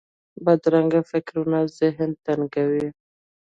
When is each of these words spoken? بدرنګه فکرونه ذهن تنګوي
بدرنګه 0.45 1.01
فکرونه 1.09 1.59
ذهن 1.79 2.09
تنګوي 2.25 2.87